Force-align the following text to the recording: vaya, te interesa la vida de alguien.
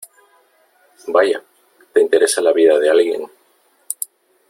vaya, 1.05 1.43
te 1.93 2.01
interesa 2.01 2.41
la 2.41 2.51
vida 2.53 2.79
de 2.79 2.89
alguien. 2.89 3.29